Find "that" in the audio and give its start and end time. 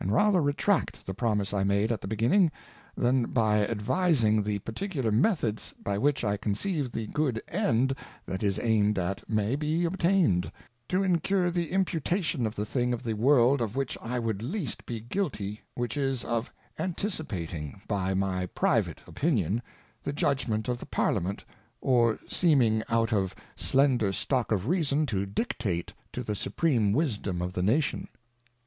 8.25-8.41